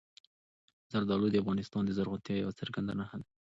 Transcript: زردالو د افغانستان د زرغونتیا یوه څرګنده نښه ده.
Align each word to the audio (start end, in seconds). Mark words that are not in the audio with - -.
زردالو 0.91 1.27
د 1.31 1.35
افغانستان 1.43 1.81
د 1.85 1.91
زرغونتیا 1.97 2.35
یوه 2.37 2.57
څرګنده 2.59 2.93
نښه 2.99 3.15
ده. 3.21 3.25